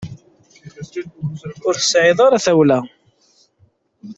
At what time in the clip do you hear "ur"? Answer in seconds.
1.67-1.75